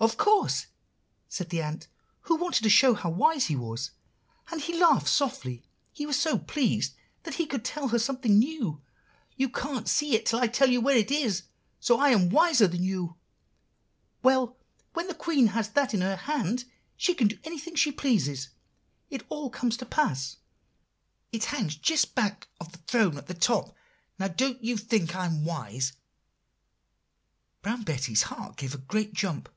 [0.00, 0.68] "'Of course,'
[1.28, 1.88] said the ant
[2.22, 3.90] who wanted to show how wise he was;
[4.50, 6.94] and he laughed softly, he was so pleased
[7.24, 8.80] that he could tell her something new.
[9.36, 11.42] 'You can't see it till I tell you where it is,
[11.80, 13.16] so I am wiser than you.
[14.22, 14.56] Well,
[14.94, 16.64] when the Queen has that in her hand,
[16.96, 18.50] she can do anything she pleases,
[19.10, 20.36] it all comes to pass.
[21.32, 23.74] It hangs just back of the throne, at the top.
[24.16, 25.92] Now, don't you think I am wise?'
[27.62, 29.48] "Brown Betty's heart gave a great jump.